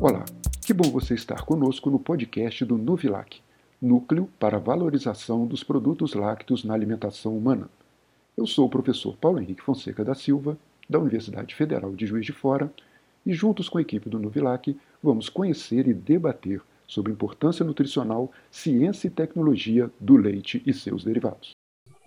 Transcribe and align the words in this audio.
Olá, 0.00 0.24
que 0.64 0.72
bom 0.72 0.88
você 0.92 1.14
estar 1.14 1.44
conosco 1.44 1.90
no 1.90 1.98
podcast 1.98 2.64
do 2.64 2.78
Nuvilac, 2.78 3.40
Núcleo 3.82 4.28
para 4.38 4.56
a 4.56 4.60
Valorização 4.60 5.44
dos 5.44 5.64
Produtos 5.64 6.14
Lácteos 6.14 6.62
na 6.62 6.72
Alimentação 6.72 7.36
Humana. 7.36 7.68
Eu 8.36 8.46
sou 8.46 8.66
o 8.66 8.70
professor 8.70 9.16
Paulo 9.16 9.40
Henrique 9.40 9.60
Fonseca 9.60 10.04
da 10.04 10.14
Silva, 10.14 10.56
da 10.88 11.00
Universidade 11.00 11.52
Federal 11.52 11.96
de 11.96 12.06
Juiz 12.06 12.24
de 12.24 12.32
Fora, 12.32 12.72
e 13.26 13.32
juntos 13.32 13.68
com 13.68 13.78
a 13.78 13.82
equipe 13.82 14.08
do 14.08 14.20
Nuvilac 14.20 14.78
vamos 15.02 15.28
conhecer 15.28 15.88
e 15.88 15.92
debater 15.92 16.62
sobre 16.86 17.10
importância 17.10 17.64
nutricional, 17.64 18.30
ciência 18.52 19.08
e 19.08 19.10
tecnologia 19.10 19.90
do 19.98 20.16
leite 20.16 20.62
e 20.64 20.72
seus 20.72 21.02
derivados. 21.02 21.57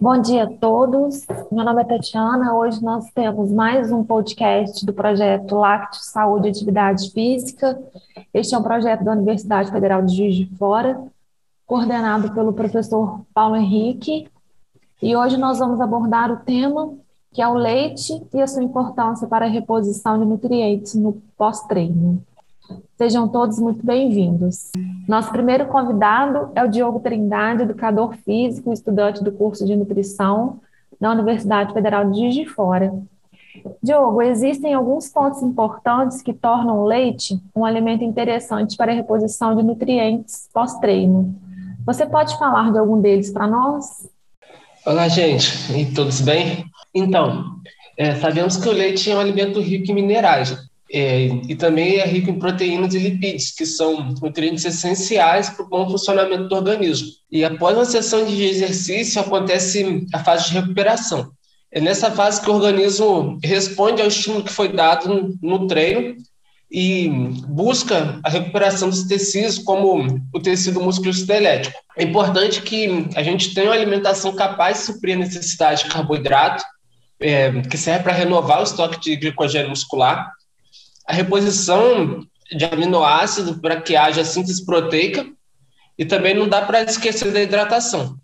Bom 0.02 0.20
dia 0.20 0.46
a 0.46 0.48
todos. 0.48 1.28
Meu 1.52 1.64
nome 1.64 1.84
é 1.84 1.86
Tatiana. 1.86 2.55
Hoje 2.55 2.84
nós 2.84 3.12
temos 3.12 3.52
mais 3.52 3.91
um 3.91 4.04
podcast 4.04 4.84
do 4.84 4.91
projeto 4.91 5.54
Lácteo 5.54 6.02
Saúde 6.02 6.48
e 6.48 6.50
Atividade 6.50 7.12
Física. 7.12 7.80
Este 8.34 8.55
é 8.55 8.58
um 8.58 8.64
projeto 8.64 9.04
da 9.04 9.12
Universidade 9.12 9.70
Federal 9.70 10.04
de 10.04 10.16
Juiz 10.16 10.36
de 10.36 10.48
Fora, 10.58 11.00
coordenado 11.68 12.34
pelo 12.34 12.52
professor 12.52 13.22
Paulo 13.32 13.55
Henrique. 13.55 14.27
E 15.00 15.16
hoje 15.16 15.38
nós 15.38 15.60
vamos 15.60 15.80
abordar 15.80 16.32
o 16.32 16.38
tema 16.38 16.96
que 17.32 17.40
é 17.40 17.48
o 17.48 17.54
leite 17.54 18.26
e 18.34 18.41
a 18.41 18.48
sua 18.48 18.63
importância 18.63 19.27
para 19.27 19.46
a 19.46 19.49
reposição 19.49 20.18
de 20.18 20.26
nutrientes 20.26 20.96
no 20.96 21.22
pós-treino. 21.38 22.26
Sejam 22.98 23.28
todos 23.28 23.60
muito 23.60 23.86
bem-vindos. 23.86 24.72
Nosso 25.08 25.32
primeiro 25.32 25.66
convidado 25.68 26.52
é 26.56 26.64
o 26.64 26.68
Diogo 26.68 27.00
Trindade, 27.00 27.64
educador 27.64 28.16
físico, 28.18 28.72
estudante 28.72 29.24
do 29.24 29.32
curso 29.32 29.66
de 29.66 29.76
nutrição 29.76 30.60
na 31.00 31.12
Universidade 31.12 31.74
Federal 31.74 32.10
de 32.10 32.20
Juiz 32.20 32.36
de 32.36 32.46
Fora. 32.46 32.94
Diogo, 33.82 34.22
existem 34.22 34.74
alguns 34.74 35.10
pontos 35.10 35.41
importantes 35.41 36.22
que 36.22 36.34
tornam 36.34 36.80
o 36.80 36.86
leite 36.86 37.40
um 37.55 37.66
alimento 37.66 38.04
interessante 38.04 38.78
para 38.78 38.91
a 38.91 38.96
reposição 38.96 39.56
de 39.56 39.63
nutrientes 39.63 40.48
pós-treino. 40.54 41.35
Você 41.85 42.06
pode 42.06 42.38
falar 42.38 42.72
de 42.72 42.78
algum 42.78 43.02
deles 43.02 43.32
para 43.32 43.48
nós? 43.48 44.08
Olá, 44.85 45.08
gente, 45.08 45.74
e 45.74 45.91
todos 45.94 46.22
bem? 46.22 46.66
Então, 46.94 47.44
é, 47.98 48.16
sabemos 48.16 48.58
que 48.58 48.70
o 48.70 48.72
leite 48.72 49.12
é 49.12 49.16
um 49.16 49.20
alimento 49.20 49.60
rico 49.60 49.91
em 49.91 49.96
minerais, 49.96 50.56
é, 50.94 51.28
e 51.48 51.56
também 51.56 52.00
é 52.00 52.06
rico 52.06 52.30
em 52.30 52.38
proteínas 52.40 52.94
e 52.94 53.00
lipídios, 53.00 53.52
que 53.52 53.66
são 53.66 54.14
nutrientes 54.22 54.66
essenciais 54.66 55.50
para 55.50 55.64
o 55.64 55.70
bom 55.70 55.90
funcionamento 55.90 56.50
do 56.50 56.56
organismo. 56.56 57.08
E 57.32 57.46
após 57.46 57.78
uma 57.78 57.86
sessão 57.86 58.26
de 58.26 58.44
exercício, 58.44 59.22
acontece 59.22 60.06
a 60.14 60.20
fase 60.20 60.50
de 60.50 60.56
recuperação. 60.56 61.32
É 61.72 61.80
nessa 61.80 62.12
fase 62.12 62.42
que 62.42 62.50
o 62.50 62.56
organismo 62.56 63.40
responde 63.42 64.02
ao 64.02 64.09
estímulo 64.09 64.44
que 64.44 64.52
foi 64.52 64.68
dado 64.74 65.38
no 65.42 65.68
treino 65.68 66.18
e 66.69 67.08
busca 67.47 68.19
a 68.24 68.30
recuperação 68.30 68.90
dos 68.90 69.03
tecidos, 69.03 69.59
como 69.59 70.19
o 70.34 70.40
tecido 70.42 70.81
musculoesquelético. 70.81 71.78
É 71.97 72.03
importante 72.03 72.62
que 72.62 73.08
a 73.16 73.24
gente 73.24 73.53
tenha 73.53 73.68
uma 73.68 73.75
alimentação 73.75 74.36
capaz 74.36 74.80
de 74.80 74.84
suprir 74.86 75.16
a 75.16 75.19
necessidade 75.19 75.84
de 75.84 75.90
carboidrato, 75.90 76.64
é, 77.22 77.62
que 77.62 77.78
serve 77.78 78.03
para 78.03 78.14
renovar 78.14 78.59
o 78.59 78.64
estoque 78.64 79.00
de 79.00 79.16
glicogênio 79.16 79.69
muscular, 79.69 80.30
a 81.07 81.13
reposição 81.13 82.25
de 82.56 82.66
aminoácido 82.66 83.59
para 83.59 83.81
que 83.81 83.96
haja 83.96 84.25
síntese 84.25 84.66
proteica 84.66 85.25
e 85.97 86.06
também 86.06 86.34
não 86.34 86.47
dá 86.47 86.62
para 86.62 86.84
esquecer 86.84 87.31
da 87.31 87.41
hidratação. 87.41 88.18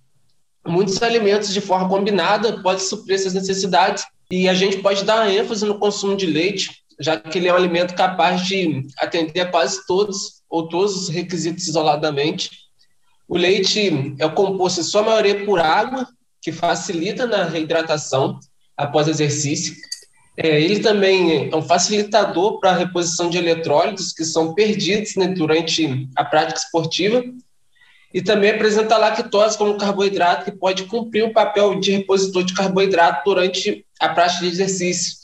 Muitos 0.65 1.01
alimentos 1.01 1.53
de 1.53 1.61
forma 1.61 1.87
combinada 1.87 2.61
podem 2.61 2.83
suprir 2.83 3.15
essas 3.15 3.33
necessidades 3.33 4.03
e 4.29 4.49
a 4.49 4.53
gente 4.53 4.77
pode 4.79 5.05
dar 5.05 5.29
ênfase 5.31 5.65
no 5.65 5.79
consumo 5.79 6.15
de 6.17 6.25
leite, 6.25 6.83
já 6.99 7.17
que 7.17 7.37
ele 7.37 7.47
é 7.47 7.53
um 7.53 7.55
alimento 7.55 7.95
capaz 7.95 8.45
de 8.45 8.85
atender 8.97 9.41
a 9.41 9.45
quase 9.45 9.85
todos 9.85 10.41
ou 10.49 10.67
todos 10.67 10.95
os 10.95 11.09
requisitos 11.09 11.67
isoladamente. 11.67 12.49
O 13.27 13.37
leite 13.37 14.15
é 14.19 14.29
composto 14.29 14.81
em 14.81 14.83
sua 14.83 15.03
maioria 15.03 15.45
por 15.45 15.59
água, 15.59 16.07
que 16.41 16.51
facilita 16.51 17.25
na 17.25 17.43
reidratação 17.43 18.39
após 18.75 19.07
exercício, 19.07 19.75
é, 20.37 20.61
ele 20.61 20.79
também 20.79 21.49
é 21.51 21.55
um 21.55 21.63
facilitador 21.63 22.59
para 22.59 22.69
a 22.69 22.77
reposição 22.77 23.27
de 23.27 23.39
eletrólitos 23.39 24.13
que 24.13 24.23
são 24.23 24.53
perdidos 24.53 25.15
né, 25.15 25.29
durante 25.29 26.07
a 26.15 26.23
prática 26.23 26.59
esportiva 26.59 27.23
e 28.13 28.21
também 28.21 28.51
apresenta 28.51 28.97
lactose 28.97 29.57
como 29.57 29.77
carboidrato 29.77 30.45
que 30.45 30.57
pode 30.57 30.83
cumprir 30.83 31.23
o 31.23 31.33
papel 31.33 31.79
de 31.79 31.91
repositor 31.91 32.43
de 32.43 32.53
carboidrato 32.53 33.23
durante 33.25 33.83
a 33.99 34.09
prática 34.09 34.41
de 34.41 34.47
exercício 34.47 35.15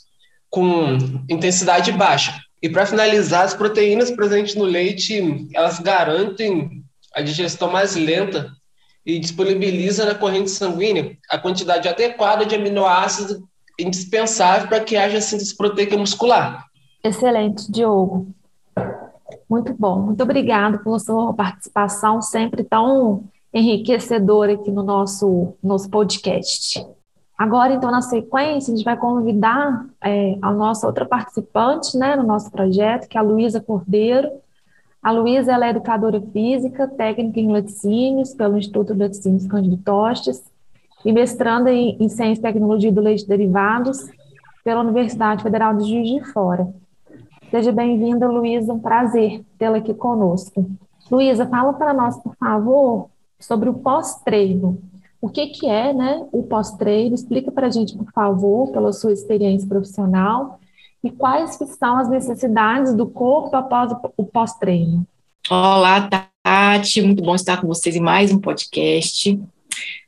com 0.50 0.98
intensidade 1.30 1.92
baixa. 1.92 2.34
E 2.60 2.68
para 2.68 2.86
finalizar, 2.86 3.44
as 3.44 3.54
proteínas 3.54 4.10
presentes 4.10 4.54
no 4.54 4.64
leite, 4.64 5.48
elas 5.54 5.78
garantem 5.78 6.82
a 7.14 7.20
digestão 7.20 7.70
mais 7.70 7.94
lenta 7.94 8.50
e 9.06 9.18
disponibiliza 9.18 10.04
na 10.04 10.14
corrente 10.14 10.50
sanguínea 10.50 11.16
a 11.30 11.38
quantidade 11.38 11.88
adequada 11.88 12.44
de 12.44 12.54
aminoácidos 12.54 13.38
indispensável 13.78 14.68
para 14.68 14.80
que 14.80 14.96
haja 14.96 15.20
síntese 15.20 15.56
proteica 15.56 15.96
muscular. 15.96 16.64
Excelente, 17.02 17.70
Diogo. 17.70 18.28
Muito 19.48 19.74
bom. 19.74 20.00
Muito 20.00 20.22
obrigado 20.22 20.78
pela 20.82 20.98
sua 20.98 21.32
participação, 21.34 22.22
sempre 22.22 22.64
tão 22.64 23.24
enriquecedora 23.52 24.54
aqui 24.54 24.70
no 24.70 24.82
nosso, 24.82 25.54
nosso 25.62 25.88
podcast. 25.88 26.84
Agora, 27.36 27.74
então, 27.74 27.90
na 27.90 28.00
sequência, 28.00 28.72
a 28.72 28.76
gente 28.76 28.84
vai 28.84 28.96
convidar 28.96 29.86
é, 30.02 30.38
a 30.40 30.52
nossa 30.52 30.86
outra 30.86 31.04
participante 31.04 31.96
né, 31.96 32.16
no 32.16 32.22
nosso 32.22 32.50
projeto, 32.50 33.08
que 33.08 33.16
é 33.16 33.20
a 33.20 33.24
Luísa 33.24 33.60
Cordeiro. 33.60 34.30
A 35.02 35.10
Luísa 35.10 35.52
é 35.52 35.70
educadora 35.70 36.20
física, 36.32 36.88
técnica 36.88 37.38
em 37.38 37.52
laticínios 37.52 38.32
pelo 38.32 38.56
Instituto 38.56 38.94
de 38.94 39.00
Laticínios 39.00 39.46
Cândido 39.46 39.76
Tostes 39.78 40.42
e 41.04 41.12
mestranda 41.12 41.72
em, 41.72 41.96
em 42.00 42.08
Ciência 42.08 42.40
e 42.40 42.42
Tecnologia 42.42 42.90
do 42.90 43.00
Leite 43.00 43.28
Derivados 43.28 44.06
pela 44.64 44.80
Universidade 44.80 45.42
Federal 45.42 45.76
de 45.76 45.88
Juiz 45.88 46.08
de 46.08 46.32
Fora. 46.32 46.66
Seja 47.50 47.70
bem-vinda, 47.70 48.26
Luísa, 48.28 48.72
um 48.72 48.80
prazer 48.80 49.44
tê-la 49.58 49.76
aqui 49.76 49.92
conosco. 49.92 50.66
Luísa, 51.10 51.46
fala 51.46 51.74
para 51.74 51.92
nós, 51.92 52.16
por 52.20 52.34
favor, 52.36 53.10
sobre 53.38 53.68
o 53.68 53.74
pós-treino. 53.74 54.78
O 55.20 55.28
que, 55.28 55.48
que 55.48 55.66
é 55.68 55.92
né, 55.92 56.26
o 56.32 56.42
pós-treino? 56.42 57.14
Explica 57.14 57.52
para 57.52 57.66
a 57.66 57.70
gente, 57.70 57.96
por 57.96 58.10
favor, 58.12 58.72
pela 58.72 58.92
sua 58.92 59.12
experiência 59.12 59.68
profissional 59.68 60.58
e 61.02 61.10
quais 61.10 61.58
são 61.78 61.98
as 61.98 62.08
necessidades 62.08 62.94
do 62.94 63.06
corpo 63.06 63.54
após 63.54 63.92
o 64.16 64.24
pós-treino. 64.24 65.06
Olá, 65.50 66.08
Tati, 66.42 67.02
muito 67.02 67.22
bom 67.22 67.34
estar 67.34 67.60
com 67.60 67.66
vocês 67.66 67.94
em 67.94 68.00
mais 68.00 68.32
um 68.32 68.40
podcast. 68.40 69.38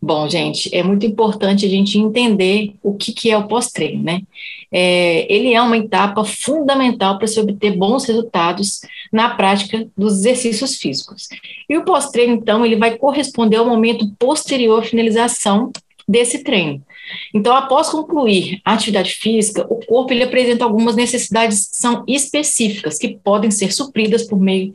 Bom, 0.00 0.28
gente, 0.28 0.74
é 0.74 0.82
muito 0.82 1.06
importante 1.06 1.66
a 1.66 1.68
gente 1.68 1.98
entender 1.98 2.74
o 2.82 2.94
que, 2.94 3.12
que 3.12 3.30
é 3.30 3.36
o 3.36 3.48
pós-treino, 3.48 4.02
né? 4.02 4.22
É, 4.70 5.32
ele 5.32 5.54
é 5.54 5.62
uma 5.62 5.76
etapa 5.76 6.24
fundamental 6.24 7.18
para 7.18 7.26
se 7.26 7.38
obter 7.40 7.76
bons 7.76 8.04
resultados 8.04 8.80
na 9.12 9.30
prática 9.30 9.86
dos 9.96 10.18
exercícios 10.18 10.76
físicos. 10.76 11.28
E 11.68 11.76
o 11.76 11.84
pós-treino, 11.84 12.34
então, 12.34 12.64
ele 12.66 12.76
vai 12.76 12.96
corresponder 12.96 13.56
ao 13.56 13.66
momento 13.66 14.12
posterior 14.18 14.80
à 14.80 14.82
finalização 14.82 15.70
desse 16.08 16.42
treino. 16.44 16.82
Então, 17.34 17.54
após 17.54 17.88
concluir 17.88 18.60
a 18.64 18.72
atividade 18.72 19.12
física, 19.12 19.64
o 19.68 19.84
corpo 19.86 20.12
ele 20.12 20.24
apresenta 20.24 20.64
algumas 20.64 20.96
necessidades 20.96 21.68
que 21.70 21.76
são 21.76 22.04
específicas, 22.06 22.98
que 22.98 23.18
podem 23.22 23.50
ser 23.50 23.72
supridas 23.72 24.24
por 24.24 24.38
meio 24.38 24.72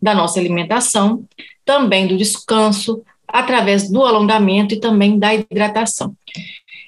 da 0.00 0.14
nossa 0.14 0.38
alimentação, 0.38 1.24
também 1.64 2.06
do 2.06 2.16
descanso, 2.16 3.02
através 3.28 3.90
do 3.90 4.04
alongamento 4.04 4.74
e 4.74 4.80
também 4.80 5.18
da 5.18 5.34
hidratação. 5.34 6.14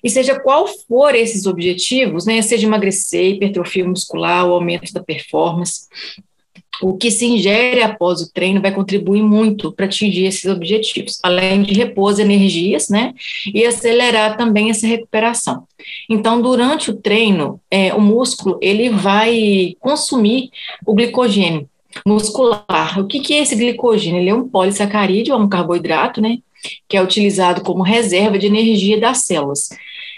E 0.02 0.08
seja 0.08 0.38
qual 0.38 0.66
for 0.66 1.14
esses 1.14 1.46
objetivos, 1.46 2.24
né, 2.24 2.40
seja 2.40 2.66
emagrecer, 2.66 3.34
hipertrofia 3.34 3.86
muscular, 3.86 4.46
o 4.46 4.52
aumento 4.52 4.92
da 4.92 5.02
performance, 5.02 5.88
o 6.80 6.96
que 6.96 7.10
se 7.10 7.26
ingere 7.26 7.82
após 7.82 8.20
o 8.20 8.32
treino 8.32 8.60
vai 8.60 8.72
contribuir 8.72 9.22
muito 9.22 9.72
para 9.72 9.86
atingir 9.86 10.26
esses 10.26 10.44
objetivos, 10.44 11.18
além 11.22 11.62
de 11.62 11.74
repor 11.74 12.18
energias, 12.20 12.88
né, 12.88 13.12
e 13.52 13.66
acelerar 13.66 14.36
também 14.36 14.70
essa 14.70 14.86
recuperação. 14.86 15.64
Então, 16.08 16.40
durante 16.40 16.90
o 16.90 16.96
treino, 16.96 17.60
é, 17.70 17.92
o 17.94 18.00
músculo 18.00 18.58
ele 18.62 18.90
vai 18.90 19.74
consumir 19.80 20.50
o 20.86 20.94
glicogênio, 20.94 21.68
muscular. 22.06 22.98
O 22.98 23.06
que, 23.06 23.20
que 23.20 23.34
é 23.34 23.42
esse 23.42 23.56
glicogênio? 23.56 24.20
Ele 24.20 24.30
é 24.30 24.34
um 24.34 24.48
polissacarídeo, 24.48 25.34
é 25.34 25.36
um 25.36 25.48
carboidrato, 25.48 26.20
né? 26.20 26.38
Que 26.88 26.96
é 26.96 27.02
utilizado 27.02 27.62
como 27.62 27.82
reserva 27.82 28.38
de 28.38 28.46
energia 28.46 28.98
das 29.00 29.18
células. 29.18 29.68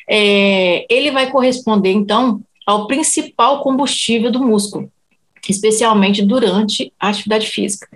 É, 0.08 0.86
ele 0.92 1.10
vai 1.10 1.30
corresponder, 1.30 1.92
então, 1.92 2.40
ao 2.66 2.86
principal 2.86 3.62
combustível 3.62 4.30
do 4.30 4.40
músculo, 4.40 4.90
especialmente 5.48 6.22
durante 6.22 6.92
a 6.98 7.08
atividade 7.08 7.46
física. 7.46 7.88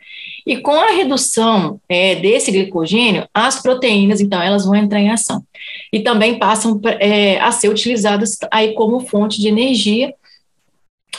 E 0.46 0.58
com 0.58 0.72
a 0.72 0.90
redução 0.90 1.80
é, 1.88 2.14
desse 2.16 2.52
glicogênio, 2.52 3.26
as 3.32 3.62
proteínas, 3.62 4.20
então, 4.20 4.40
elas 4.42 4.64
vão 4.64 4.74
entrar 4.74 5.00
em 5.00 5.10
ação. 5.10 5.42
E 5.92 6.00
também 6.00 6.38
passam 6.38 6.78
é, 7.00 7.40
a 7.40 7.50
ser 7.50 7.68
utilizadas 7.68 8.36
aí 8.50 8.74
como 8.74 9.00
fonte 9.00 9.40
de 9.40 9.48
energia 9.48 10.14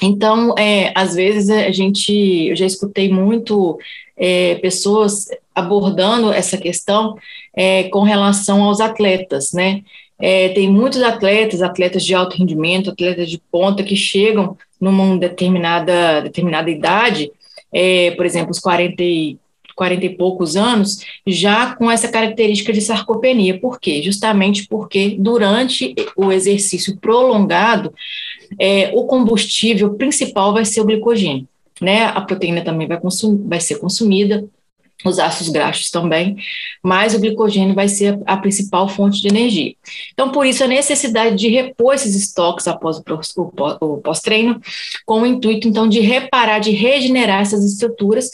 Então, 0.05 0.53
é, 0.57 0.91
às 0.95 1.15
vezes 1.15 1.49
a 1.49 1.71
gente, 1.71 2.13
eu 2.49 2.55
já 2.55 2.65
escutei 2.65 3.09
muito 3.09 3.77
é, 4.15 4.55
pessoas 4.55 5.27
abordando 5.53 6.31
essa 6.31 6.57
questão 6.57 7.17
é, 7.55 7.85
com 7.85 8.03
relação 8.03 8.63
aos 8.63 8.79
atletas, 8.79 9.51
né? 9.51 9.81
É, 10.19 10.49
tem 10.49 10.69
muitos 10.69 11.01
atletas, 11.01 11.61
atletas 11.61 12.05
de 12.05 12.13
alto 12.13 12.37
rendimento, 12.37 12.91
atletas 12.91 13.29
de 13.29 13.41
ponta 13.51 13.83
que 13.83 13.95
chegam 13.95 14.57
numa 14.79 15.17
determinada, 15.17 16.21
determinada 16.21 16.69
idade, 16.69 17.31
é, 17.73 18.11
por 18.11 18.25
exemplo, 18.25 18.51
os 18.51 18.59
40 18.59 19.03
e, 19.03 19.37
40 19.75 20.05
e 20.05 20.15
poucos 20.15 20.55
anos, 20.55 20.99
já 21.27 21.75
com 21.75 21.91
essa 21.91 22.07
característica 22.07 22.71
de 22.71 22.79
sarcopenia. 22.79 23.59
Por 23.59 23.79
quê? 23.79 24.01
Justamente 24.01 24.67
porque 24.67 25.17
durante 25.19 25.93
o 26.15 26.31
exercício 26.31 26.97
prolongado, 26.97 27.93
é, 28.59 28.91
o 28.93 29.05
combustível 29.05 29.93
principal 29.95 30.53
vai 30.53 30.65
ser 30.65 30.81
o 30.81 30.85
glicogênio. 30.85 31.47
Né? 31.81 32.05
A 32.05 32.21
proteína 32.21 32.63
também 32.63 32.87
vai, 32.87 32.99
vai 33.47 33.59
ser 33.59 33.75
consumida, 33.79 34.47
os 35.03 35.19
ácidos 35.19 35.51
graxos 35.51 35.91
também, 35.91 36.37
mas 36.81 37.13
o 37.13 37.19
glicogênio 37.19 37.75
vai 37.75 37.87
ser 37.87 38.19
a 38.25 38.37
principal 38.37 38.87
fonte 38.87 39.21
de 39.21 39.27
energia. 39.27 39.73
Então, 40.13 40.31
por 40.31 40.45
isso, 40.45 40.63
a 40.63 40.67
necessidade 40.67 41.35
de 41.35 41.49
repor 41.49 41.93
esses 41.93 42.15
estoques 42.15 42.67
após 42.67 42.97
o 42.97 44.01
pós-treino, 44.01 44.59
com 45.05 45.21
o 45.21 45.25
intuito, 45.25 45.67
então, 45.67 45.87
de 45.87 45.99
reparar, 45.99 46.59
de 46.59 46.71
regenerar 46.71 47.41
essas 47.41 47.63
estruturas, 47.65 48.29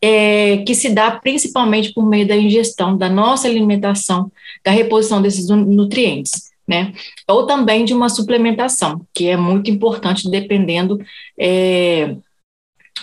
é, 0.00 0.58
que 0.58 0.74
se 0.74 0.90
dá 0.90 1.10
principalmente 1.10 1.92
por 1.92 2.08
meio 2.08 2.26
da 2.26 2.36
ingestão 2.36 2.96
da 2.96 3.08
nossa 3.08 3.48
alimentação, 3.48 4.30
da 4.64 4.70
reposição 4.70 5.20
desses 5.20 5.48
nutrientes. 5.48 6.48
Né? 6.68 6.92
Ou 7.26 7.46
também 7.46 7.84
de 7.84 7.94
uma 7.94 8.10
suplementação, 8.10 9.00
que 9.14 9.26
é 9.26 9.38
muito 9.38 9.70
importante 9.70 10.30
dependendo 10.30 10.98
é, 11.40 12.14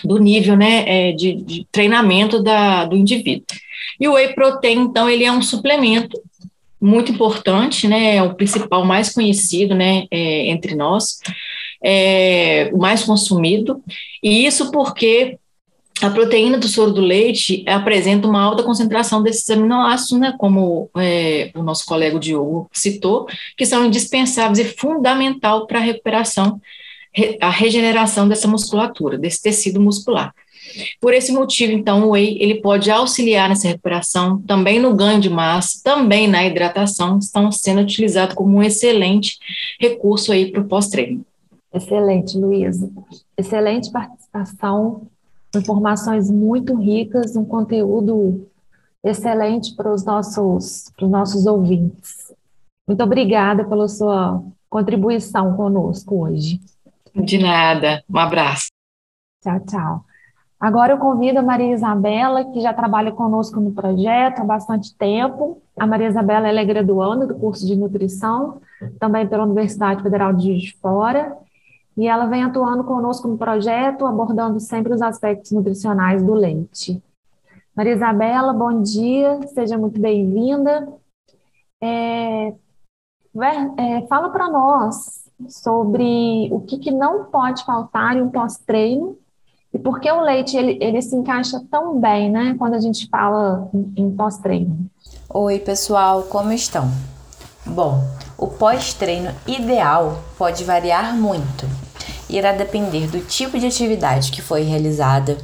do 0.04 0.18
nível 0.18 0.56
né, 0.56 0.84
é, 0.86 1.12
de, 1.12 1.34
de, 1.34 1.66
treinamento 1.72 2.42
da, 2.42 2.84
do 2.84 2.96
indivíduo. 2.96 3.44
E 3.98 4.06
o 4.06 4.12
whey 4.12 4.34
protein, 4.34 4.78
então, 4.78 5.08
ele 5.08 5.24
é 5.24 5.32
um 5.32 5.42
suplemento 5.42 6.20
muito 6.80 7.10
importante, 7.10 7.88
né, 7.88 8.16
é 8.16 8.22
o 8.22 8.34
principal 8.34 8.84
mais 8.84 9.12
conhecido, 9.12 9.74
né, 9.74 10.06
é, 10.10 10.48
entre 10.48 10.74
nós, 10.76 11.18
é, 11.82 12.70
o 12.72 12.78
mais 12.78 13.02
consumido, 13.02 13.82
e 14.22 14.46
isso 14.46 14.70
porque 14.70 15.38
a 16.02 16.10
proteína 16.10 16.58
do 16.58 16.68
soro 16.68 16.92
do 16.92 17.00
leite 17.00 17.64
apresenta 17.66 18.28
uma 18.28 18.42
alta 18.42 18.62
concentração 18.62 19.22
desses 19.22 19.48
aminoácidos, 19.48 20.20
né, 20.20 20.34
como 20.38 20.90
é, 20.96 21.50
o 21.54 21.62
nosso 21.62 21.86
colega 21.86 22.18
Diogo 22.18 22.68
citou, 22.72 23.26
que 23.56 23.64
são 23.64 23.86
indispensáveis 23.86 24.58
e 24.58 24.64
fundamental 24.64 25.66
para 25.66 25.78
a 25.78 25.82
recuperação 25.82 26.60
a 27.40 27.48
regeneração 27.48 28.28
dessa 28.28 28.46
musculatura, 28.46 29.16
desse 29.16 29.40
tecido 29.40 29.80
muscular. 29.80 30.34
Por 31.00 31.14
esse 31.14 31.32
motivo, 31.32 31.72
então, 31.72 32.04
o 32.04 32.10
whey 32.10 32.36
ele 32.40 32.56
pode 32.60 32.90
auxiliar 32.90 33.48
nessa 33.48 33.68
recuperação, 33.68 34.42
também 34.42 34.78
no 34.78 34.94
ganho 34.94 35.20
de 35.20 35.30
massa, 35.30 35.80
também 35.82 36.28
na 36.28 36.44
hidratação, 36.44 37.18
estão 37.18 37.50
sendo 37.50 37.80
utilizados 37.80 38.34
como 38.34 38.58
um 38.58 38.62
excelente 38.62 39.38
recurso 39.80 40.32
aí 40.32 40.50
para 40.50 40.60
o 40.60 40.68
pós-treino. 40.68 41.24
Excelente, 41.72 42.36
Luísa. 42.36 42.90
Excelente 43.38 43.90
participação, 43.90 45.06
informações 45.56 46.30
muito 46.30 46.74
ricas, 46.74 47.36
um 47.36 47.44
conteúdo 47.44 48.48
excelente 49.02 49.74
para 49.74 49.92
os 49.92 50.04
nossos, 50.04 50.90
para 50.96 51.04
os 51.04 51.10
nossos 51.10 51.46
ouvintes. 51.46 52.32
Muito 52.86 53.02
obrigada 53.02 53.64
pela 53.64 53.88
sua 53.88 54.42
contribuição 54.68 55.56
conosco 55.56 56.24
hoje. 56.24 56.60
De 57.14 57.38
nada. 57.38 58.02
Um 58.08 58.18
abraço. 58.18 58.68
Tchau, 59.42 59.60
tchau. 59.60 60.04
Agora 60.58 60.94
eu 60.94 60.98
convido 60.98 61.38
a 61.38 61.42
Maria 61.42 61.74
Isabela, 61.74 62.44
que 62.52 62.60
já 62.60 62.72
trabalha 62.72 63.12
conosco 63.12 63.60
no 63.60 63.72
projeto 63.72 64.40
há 64.40 64.44
bastante 64.44 64.94
tempo. 64.96 65.60
A 65.78 65.86
Maria 65.86 66.08
Isabela 66.08 66.48
é 66.48 66.64
graduanda 66.64 67.26
do 67.26 67.34
curso 67.34 67.66
de 67.66 67.76
nutrição, 67.76 68.60
também 68.98 69.26
pela 69.26 69.44
Universidade 69.44 70.02
Federal 70.02 70.32
de 70.32 70.46
Juiz 70.46 70.62
de 70.62 70.76
Fora, 70.78 71.36
e 71.96 72.06
ela 72.06 72.26
vem 72.26 72.44
atuando 72.44 72.84
conosco 72.84 73.26
no 73.26 73.38
projeto, 73.38 74.04
abordando 74.04 74.60
sempre 74.60 74.92
os 74.92 75.00
aspectos 75.00 75.52
nutricionais 75.52 76.22
do 76.22 76.34
leite. 76.34 77.02
Maria 77.74 77.94
Isabela, 77.94 78.52
bom 78.52 78.82
dia, 78.82 79.40
seja 79.48 79.78
muito 79.78 80.00
bem-vinda. 80.00 80.88
É, 81.82 82.48
é, 82.48 84.06
fala 84.08 84.30
para 84.30 84.48
nós 84.48 85.24
sobre 85.48 86.48
o 86.50 86.60
que, 86.60 86.78
que 86.78 86.90
não 86.90 87.24
pode 87.24 87.64
faltar 87.64 88.16
em 88.16 88.22
um 88.22 88.30
pós-treino 88.30 89.18
e 89.72 89.78
por 89.78 90.00
que 90.00 90.10
o 90.10 90.20
leite 90.20 90.56
ele, 90.56 90.78
ele 90.80 91.02
se 91.02 91.14
encaixa 91.14 91.62
tão 91.70 92.00
bem, 92.00 92.30
né, 92.30 92.54
quando 92.58 92.74
a 92.74 92.80
gente 92.80 93.08
fala 93.08 93.68
em, 93.74 93.92
em 93.96 94.10
pós-treino. 94.10 94.86
Oi, 95.28 95.58
pessoal, 95.58 96.22
como 96.24 96.52
estão? 96.52 96.90
Bom, 97.66 98.00
o 98.38 98.46
pós-treino 98.46 99.30
ideal 99.46 100.18
pode 100.38 100.64
variar 100.64 101.14
muito. 101.14 101.66
Irá 102.28 102.52
depender 102.52 103.06
do 103.06 103.20
tipo 103.20 103.58
de 103.58 103.66
atividade 103.66 104.32
que 104.32 104.42
foi 104.42 104.62
realizada, 104.62 105.36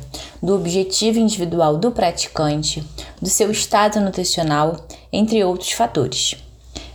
do 0.43 0.55
objetivo 0.55 1.19
individual 1.19 1.77
do 1.77 1.93
praticante, 1.93 2.83
do 3.21 3.29
seu 3.29 3.51
estado 3.51 4.01
nutricional, 4.01 4.77
entre 5.13 5.45
outros 5.45 5.73
fatores. 5.73 6.37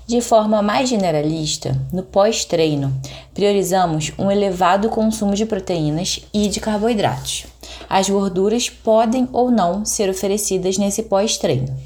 De 0.05 0.21
forma 0.21 0.61
mais 0.61 0.87
generalista, 0.87 1.77
no 1.91 2.01
pós-treino, 2.01 2.93
priorizamos 3.33 4.13
um 4.17 4.31
elevado 4.31 4.87
consumo 4.87 5.35
de 5.35 5.45
proteínas 5.45 6.21
e 6.33 6.47
de 6.47 6.61
carboidratos. 6.61 7.45
As 7.89 8.09
gorduras 8.09 8.69
podem 8.69 9.27
ou 9.33 9.51
não 9.51 9.83
ser 9.83 10.09
oferecidas 10.09 10.77
nesse 10.77 11.03
pós-treino. 11.03 11.77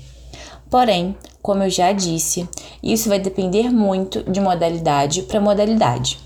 Porém, 0.69 1.15
como 1.41 1.63
eu 1.63 1.69
já 1.69 1.91
disse, 1.91 2.47
isso 2.83 3.09
vai 3.09 3.19
depender 3.19 3.71
muito 3.71 4.23
de 4.23 4.39
modalidade 4.39 5.23
para 5.23 5.41
modalidade. 5.41 6.19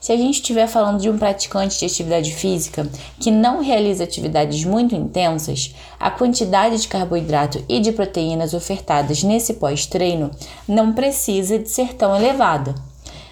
Se 0.00 0.12
a 0.12 0.16
gente 0.16 0.36
estiver 0.36 0.68
falando 0.68 1.00
de 1.00 1.10
um 1.10 1.18
praticante 1.18 1.78
de 1.78 1.84
atividade 1.84 2.32
física 2.32 2.88
que 3.18 3.30
não 3.30 3.60
realiza 3.60 4.04
atividades 4.04 4.64
muito 4.64 4.94
intensas, 4.94 5.74
a 5.98 6.10
quantidade 6.10 6.80
de 6.80 6.86
carboidrato 6.86 7.64
e 7.68 7.80
de 7.80 7.90
proteínas 7.90 8.54
ofertadas 8.54 9.24
nesse 9.24 9.54
pós-treino 9.54 10.30
não 10.68 10.92
precisa 10.92 11.58
de 11.58 11.68
ser 11.68 11.94
tão 11.94 12.16
elevada. 12.16 12.74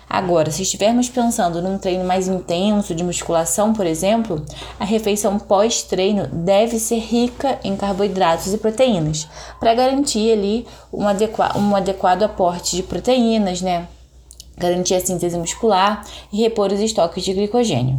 Agora, 0.08 0.50
se 0.50 0.62
estivermos 0.62 1.08
pensando 1.08 1.60
num 1.60 1.78
treino 1.78 2.04
mais 2.04 2.28
intenso 2.28 2.94
de 2.94 3.02
musculação, 3.02 3.72
por 3.72 3.86
exemplo, 3.86 4.44
a 4.78 4.84
refeição 4.84 5.38
pós-treino 5.38 6.28
deve 6.28 6.78
ser 6.78 6.98
rica 6.98 7.58
em 7.62 7.76
carboidratos 7.76 8.52
e 8.52 8.58
proteínas, 8.58 9.28
para 9.58 9.74
garantir 9.74 10.32
ali 10.32 10.66
um, 10.92 11.06
adequa 11.06 11.58
um 11.58 11.74
adequado 11.74 12.22
aporte 12.22 12.76
de 12.76 12.82
proteínas, 12.82 13.60
né? 13.60 13.88
Garantir 14.56 14.94
a 14.94 15.00
síntese 15.00 15.36
muscular 15.38 16.04
e 16.32 16.42
repor 16.42 16.72
os 16.72 16.80
estoques 16.80 17.24
de 17.24 17.32
glicogênio. 17.32 17.98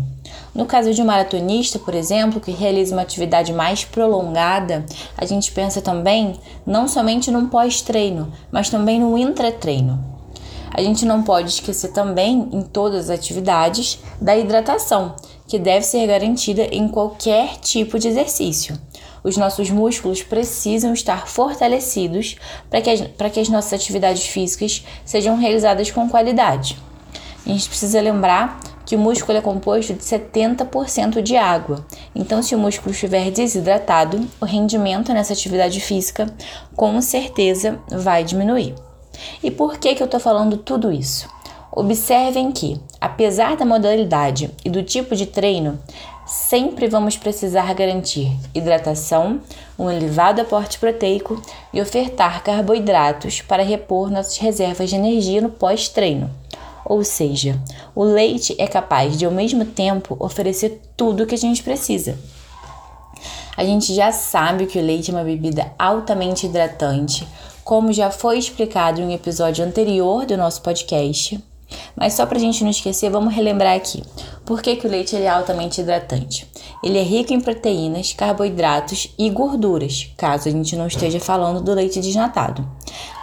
No 0.53 0.65
caso 0.65 0.93
de 0.93 1.01
um 1.01 1.05
maratonista, 1.05 1.77
por 1.77 1.93
exemplo, 1.93 2.41
que 2.41 2.51
realiza 2.51 2.95
uma 2.95 3.03
atividade 3.03 3.53
mais 3.53 3.85
prolongada, 3.85 4.85
a 5.17 5.25
gente 5.25 5.51
pensa 5.51 5.81
também 5.81 6.39
não 6.65 6.87
somente 6.87 7.29
num 7.29 7.47
pós-treino, 7.47 8.31
mas 8.51 8.69
também 8.69 8.99
no 8.99 9.17
intratreino. 9.17 10.03
A 10.73 10.81
gente 10.81 11.05
não 11.05 11.23
pode 11.23 11.49
esquecer 11.49 11.91
também, 11.91 12.49
em 12.51 12.61
todas 12.61 13.09
as 13.09 13.19
atividades, 13.19 13.99
da 14.19 14.37
hidratação, 14.37 15.15
que 15.47 15.57
deve 15.57 15.85
ser 15.85 16.05
garantida 16.07 16.63
em 16.63 16.87
qualquer 16.87 17.57
tipo 17.57 17.97
de 17.97 18.07
exercício 18.07 18.77
os 19.23 19.37
nossos 19.37 19.69
músculos 19.69 20.23
precisam 20.23 20.93
estar 20.93 21.27
fortalecidos 21.27 22.35
para 22.69 22.81
que, 22.81 22.89
as, 22.89 23.01
que 23.31 23.39
as 23.39 23.49
nossas 23.49 23.73
atividades 23.73 24.25
físicas 24.25 24.85
sejam 25.05 25.37
realizadas 25.37 25.91
com 25.91 26.09
qualidade. 26.09 26.77
A 27.45 27.49
gente 27.49 27.69
precisa 27.69 28.01
lembrar 28.01 28.59
que 28.85 28.95
o 28.95 28.99
músculo 28.99 29.37
é 29.37 29.41
composto 29.41 29.93
de 29.93 29.99
70% 29.99 31.21
de 31.21 31.35
água. 31.35 31.85
Então, 32.15 32.41
se 32.41 32.55
o 32.55 32.57
músculo 32.57 32.91
estiver 32.91 33.29
desidratado, 33.31 34.25
o 34.39 34.45
rendimento 34.45 35.13
nessa 35.13 35.33
atividade 35.33 35.79
física 35.81 36.33
com 36.75 36.99
certeza 37.01 37.79
vai 37.89 38.23
diminuir. 38.23 38.75
E 39.43 39.51
por 39.51 39.77
que, 39.77 39.93
que 39.93 40.01
eu 40.01 40.05
estou 40.05 40.19
falando 40.19 40.57
tudo 40.57 40.91
isso? 40.91 41.27
Observem 41.71 42.51
que, 42.51 42.79
apesar 42.99 43.55
da 43.55 43.65
modalidade 43.65 44.49
e 44.63 44.69
do 44.69 44.81
tipo 44.81 45.15
de 45.15 45.25
treino, 45.25 45.77
sempre 46.27 46.87
vamos 46.87 47.15
precisar 47.15 47.73
garantir 47.73 48.29
hidratação, 48.53 49.39
um 49.79 49.89
elevado 49.89 50.41
aporte 50.41 50.77
proteico 50.77 51.41
e 51.73 51.81
ofertar 51.81 52.43
carboidratos 52.43 53.41
para 53.41 53.63
repor 53.63 54.11
nossas 54.11 54.37
reservas 54.37 54.89
de 54.89 54.95
energia 54.95 55.41
no 55.41 55.49
pós-treino. 55.49 56.29
Ou 56.85 57.03
seja, 57.03 57.59
o 57.95 58.03
leite 58.03 58.55
é 58.57 58.67
capaz 58.67 59.17
de 59.17 59.25
ao 59.25 59.31
mesmo 59.31 59.65
tempo 59.65 60.15
oferecer 60.19 60.81
tudo 60.95 61.23
o 61.23 61.25
que 61.25 61.35
a 61.35 61.37
gente 61.37 61.63
precisa. 61.63 62.17
A 63.55 63.63
gente 63.63 63.93
já 63.93 64.11
sabe 64.11 64.67
que 64.67 64.77
o 64.77 64.85
leite 64.85 65.09
é 65.09 65.13
uma 65.13 65.23
bebida 65.23 65.71
altamente 65.79 66.45
hidratante, 66.45 67.27
como 67.63 67.91
já 67.91 68.11
foi 68.11 68.37
explicado 68.37 69.01
em 69.01 69.05
um 69.05 69.11
episódio 69.11 69.65
anterior 69.65 70.25
do 70.25 70.37
nosso 70.37 70.61
podcast. 70.61 71.43
Mas 71.95 72.13
só 72.13 72.25
para 72.25 72.37
a 72.37 72.41
gente 72.41 72.63
não 72.63 72.69
esquecer, 72.69 73.09
vamos 73.09 73.33
relembrar 73.33 73.75
aqui. 73.75 74.03
Por 74.45 74.61
que, 74.61 74.75
que 74.75 74.87
o 74.87 74.89
leite 74.89 75.15
é 75.15 75.27
altamente 75.27 75.81
hidratante? 75.81 76.47
Ele 76.83 76.97
é 76.97 77.03
rico 77.03 77.33
em 77.33 77.41
proteínas, 77.41 78.13
carboidratos 78.13 79.13
e 79.17 79.29
gorduras, 79.29 80.11
caso 80.15 80.47
a 80.47 80.51
gente 80.51 80.75
não 80.75 80.87
esteja 80.87 81.19
falando 81.19 81.61
do 81.61 81.73
leite 81.73 81.99
desnatado, 81.99 82.67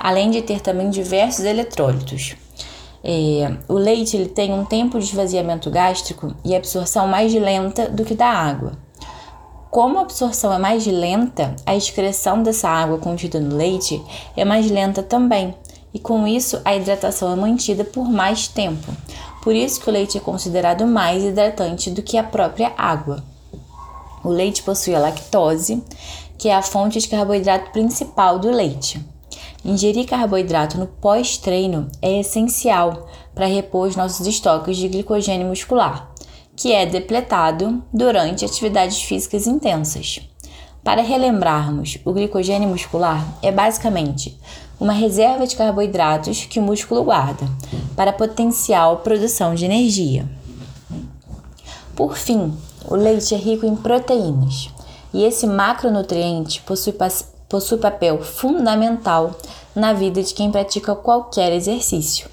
além 0.01 0.31
de 0.31 0.43
ter 0.43 0.61
também 0.61 0.91
diversos 0.91 1.45
eletrólitos. 1.45 2.37
É, 3.03 3.57
o 3.69 3.75
leite 3.75 4.17
ele 4.17 4.29
tem 4.29 4.53
um 4.53 4.65
tempo 4.65 4.99
de 4.99 5.05
esvaziamento 5.05 5.71
gástrico 5.71 6.35
e 6.45 6.55
absorção 6.55 7.07
mais 7.07 7.33
lenta 7.35 7.89
do 7.89 8.05
que 8.05 8.15
da 8.15 8.29
água. 8.29 8.73
Como 9.71 9.99
a 9.99 10.03
absorção 10.03 10.53
é 10.53 10.59
mais 10.59 10.87
lenta, 10.87 11.55
a 11.67 11.75
excreção 11.75 12.43
dessa 12.43 12.69
água 12.69 12.97
contida 12.97 13.41
no 13.41 13.57
leite 13.57 14.01
é 14.37 14.45
mais 14.45 14.71
lenta 14.71 15.03
também, 15.03 15.55
e 15.95 15.99
com 16.01 16.27
isso 16.27 16.61
a 16.65 16.75
hidratação 16.75 17.33
é 17.33 17.37
mantida 17.37 17.85
por 17.85 18.11
mais 18.11 18.49
tempo, 18.49 18.93
por 19.45 19.55
isso 19.55 19.81
que 19.81 19.89
o 19.89 19.93
leite 19.93 20.19
é 20.19 20.21
considerado 20.21 20.85
mais 20.85 21.23
hidratante 21.23 21.89
do 21.89 22.03
que 22.03 22.19
a 22.19 22.25
própria 22.25 22.73
água. 22.77 23.23
O 24.25 24.29
leite 24.29 24.63
possui 24.63 24.95
a 24.95 24.99
lactose, 24.99 25.83
que 26.37 26.49
é 26.49 26.55
a 26.55 26.63
fonte 26.63 26.99
de 26.99 27.09
carboidrato 27.09 27.71
principal 27.71 28.39
do 28.39 28.51
leite. 28.51 29.01
Ingerir 29.65 30.07
carboidrato 30.07 30.79
no 30.79 30.87
pós-treino 30.87 31.89
é 32.03 32.21
essencial 32.21 33.07
para 33.35 33.47
repor 33.47 33.87
os 33.89 33.97
nossos 33.97 34.27
estoques 34.27 34.77
de 34.77 34.89
glicogênio 34.89 35.47
muscular, 35.47 36.11
que 36.57 36.73
é 36.73 36.85
depletado 36.85 37.83
durante 37.93 38.45
atividades 38.45 39.01
físicas 39.03 39.47
intensas. 39.47 40.21
Para 40.83 41.03
relembrarmos, 41.03 41.99
o 42.05 42.13
glicogênio 42.13 42.69
muscular 42.69 43.27
é 43.43 43.51
basicamente 43.51 44.39
uma 44.79 44.93
reserva 44.93 45.47
de 45.47 45.57
carboidratos 45.57 46.45
que 46.45 46.59
o 46.59 46.63
músculo 46.63 47.05
guarda 47.05 47.47
para 47.97 48.13
potencial 48.13 48.99
produção 48.99 49.55
de 49.55 49.65
energia. 49.65 50.29
Por 51.95 52.17
fim, 52.17 52.53
o 52.87 52.97
leite 52.97 53.35
é 53.35 53.39
rico 53.39 53.65
em 53.65 53.77
proteínas 53.77 54.71
e 55.13 55.23
esse 55.25 55.47
macronutriente 55.47 56.61
possui, 56.63 56.95
possui 57.49 57.79
papel 57.79 58.23
fundamental 58.23 59.31
na 59.75 59.93
vida 59.93 60.23
de 60.23 60.35
quem 60.35 60.51
pratica 60.51 60.95
qualquer 60.95 61.53
exercício. 61.53 62.29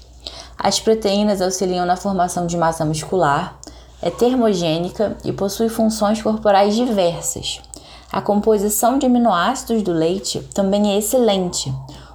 As 0.58 0.78
proteínas 0.78 1.40
auxiliam 1.40 1.86
na 1.86 1.96
formação 1.96 2.46
de 2.46 2.56
massa 2.56 2.84
muscular, 2.84 3.58
é 4.00 4.10
termogênica 4.10 5.16
e 5.24 5.32
possui 5.32 5.68
funções 5.68 6.20
corporais 6.20 6.74
diversas. 6.74 7.60
A 8.12 8.20
composição 8.20 8.98
de 8.98 9.06
aminoácidos 9.06 9.82
do 9.82 9.92
leite 9.92 10.40
também 10.52 10.92
é 10.92 10.98
excelente, 10.98 11.72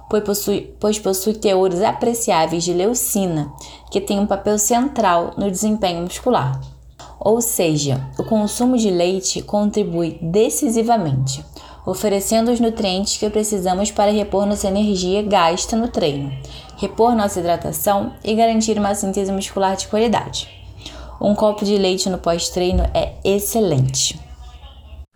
pois 0.08 0.24
possui, 0.24 0.74
pois 0.80 0.98
possui 0.98 1.34
teores 1.34 1.82
apreciáveis 1.82 2.64
de 2.64 2.72
leucina, 2.72 3.52
que 3.90 4.00
tem 4.00 4.18
um 4.18 4.26
papel 4.26 4.58
central 4.58 5.32
no 5.36 5.50
desempenho 5.50 6.02
muscular. 6.02 6.60
Ou 7.20 7.40
seja, 7.40 8.08
o 8.18 8.24
consumo 8.24 8.76
de 8.76 8.90
leite 8.90 9.42
contribui 9.42 10.18
decisivamente, 10.22 11.44
oferecendo 11.84 12.50
os 12.50 12.60
nutrientes 12.60 13.16
que 13.16 13.28
precisamos 13.28 13.90
para 13.90 14.12
repor 14.12 14.46
nossa 14.46 14.68
energia 14.68 15.22
gasta 15.22 15.76
no 15.76 15.88
treino, 15.88 16.30
repor 16.76 17.14
nossa 17.14 17.40
hidratação 17.40 18.12
e 18.24 18.34
garantir 18.34 18.78
uma 18.78 18.94
síntese 18.94 19.32
muscular 19.32 19.76
de 19.76 19.88
qualidade. 19.88 20.48
Um 21.20 21.34
copo 21.34 21.64
de 21.64 21.76
leite 21.76 22.08
no 22.08 22.18
pós-treino 22.18 22.84
é 22.94 23.14
excelente. 23.24 24.20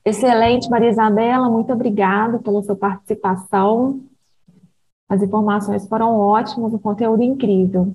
Excelente, 0.05 0.69
Maria 0.69 0.91
Isabela, 0.91 1.49
muito 1.49 1.73
obrigada 1.73 2.41
pela 2.41 2.61
sua 2.63 2.75
participação. 2.75 4.01
As 5.13 5.21
informações 5.21 5.87
foram 5.87 6.19
ótimas, 6.19 6.73
o 6.73 6.79
conteúdo 6.79 7.23
incrível. 7.23 7.95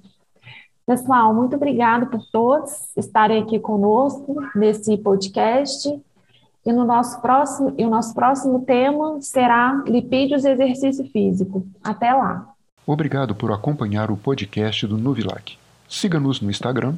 Pessoal, 0.86 1.34
muito 1.34 1.56
obrigada 1.56 2.06
por 2.06 2.24
todos 2.32 2.96
estarem 2.96 3.42
aqui 3.42 3.58
conosco 3.58 4.36
nesse 4.54 4.96
podcast. 5.00 6.00
E, 6.64 6.72
no 6.72 6.86
nosso 6.86 7.20
próximo, 7.20 7.74
e 7.76 7.84
o 7.84 7.90
nosso 7.90 8.14
próximo 8.14 8.60
tema 8.60 9.20
será 9.20 9.84
lipídios 9.88 10.46
e 10.46 10.52
exercício 10.52 11.10
físico. 11.10 11.66
Até 11.84 12.14
lá. 12.14 12.54
Obrigado 12.86 13.34
por 13.34 13.52
acompanhar 13.52 14.12
o 14.12 14.18
podcast 14.18 14.86
do 14.86 14.96
Nuvilac. 14.96 15.58
Siga-nos 15.90 16.40
no 16.40 16.52
Instagram, 16.52 16.98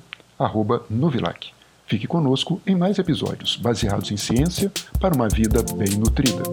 Nuvilac. 0.90 1.54
Fique 1.86 2.08
conosco 2.08 2.60
em 2.68 2.76
mais 2.76 3.00
episódios 3.00 3.56
baseados 3.56 4.12
em 4.12 4.18
ciência 4.18 4.70
para 5.00 5.16
uma 5.16 5.30
vida 5.30 5.64
bem 5.78 5.98
nutrida. 5.98 6.44